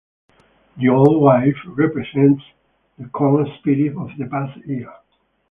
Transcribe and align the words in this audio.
The 0.77 0.89
Old 0.89 1.21
Wife 1.21 1.57
represents 1.67 2.41
the 2.97 3.07
corn 3.09 3.47
spirit 3.59 3.95
of 3.95 4.09
the 4.17 4.25
past 4.31 4.57
year. 4.65 4.91